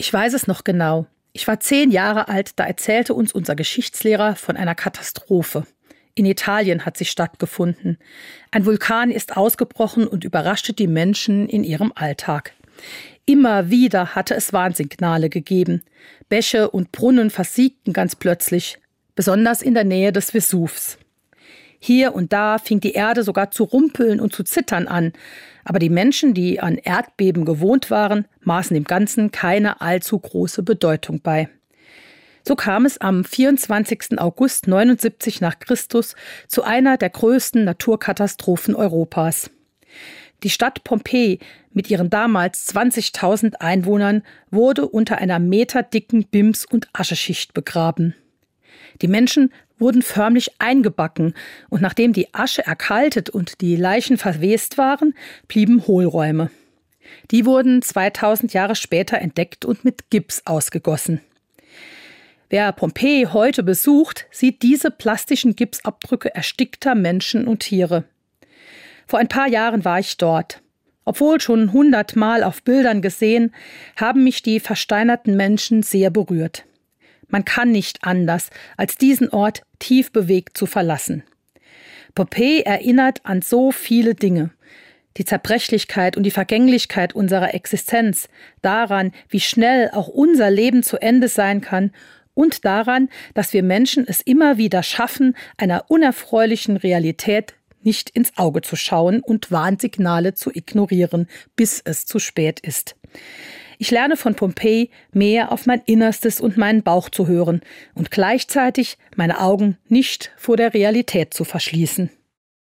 [0.00, 1.04] Ich weiß es noch genau.
[1.34, 5.66] Ich war zehn Jahre alt, da erzählte uns unser Geschichtslehrer von einer Katastrophe.
[6.14, 7.98] In Italien hat sie stattgefunden.
[8.50, 12.54] Ein Vulkan ist ausgebrochen und überraschte die Menschen in ihrem Alltag.
[13.26, 15.82] Immer wieder hatte es Warnsignale gegeben.
[16.30, 18.78] Bäche und Brunnen versiegten ganz plötzlich,
[19.14, 20.96] besonders in der Nähe des Vesuvs.
[21.82, 25.12] Hier und da fing die Erde sogar zu rumpeln und zu zittern an,
[25.64, 31.20] aber die Menschen, die an Erdbeben gewohnt waren, maßen dem Ganzen keine allzu große Bedeutung
[31.22, 31.48] bei.
[32.46, 34.18] So kam es am 24.
[34.18, 36.14] August 79 nach Christus
[36.48, 39.50] zu einer der größten Naturkatastrophen Europas.
[40.42, 41.38] Die Stadt Pompeji
[41.72, 48.14] mit ihren damals 20.000 Einwohnern wurde unter einer meterdicken Bims- und Ascheschicht begraben.
[49.02, 51.34] Die Menschen wurden förmlich eingebacken,
[51.68, 55.14] und nachdem die Asche erkaltet und die Leichen verwest waren,
[55.48, 56.50] blieben Hohlräume.
[57.30, 61.20] Die wurden 2000 Jahre später entdeckt und mit Gips ausgegossen.
[62.50, 68.04] Wer Pompeji heute besucht, sieht diese plastischen Gipsabdrücke erstickter Menschen und Tiere.
[69.06, 70.60] Vor ein paar Jahren war ich dort.
[71.04, 73.54] Obwohl schon hundertmal auf Bildern gesehen,
[73.96, 76.64] haben mich die versteinerten Menschen sehr berührt.
[77.30, 81.22] Man kann nicht anders, als diesen Ort tief bewegt zu verlassen.
[82.14, 84.50] Pompeji erinnert an so viele Dinge.
[85.16, 88.28] Die Zerbrechlichkeit und die Vergänglichkeit unserer Existenz,
[88.62, 91.92] daran, wie schnell auch unser Leben zu Ende sein kann
[92.34, 98.62] und daran, dass wir Menschen es immer wieder schaffen, einer unerfreulichen Realität nicht ins Auge
[98.62, 102.94] zu schauen und Warnsignale zu ignorieren, bis es zu spät ist.
[103.82, 107.62] Ich lerne von Pompeji mehr auf mein Innerstes und meinen Bauch zu hören
[107.94, 112.10] und gleichzeitig meine Augen nicht vor der Realität zu verschließen.